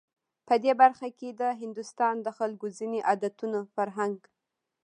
[0.47, 4.21] په دې برخه کې د هندوستان د خلکو ځینو عادتونو، فرهنک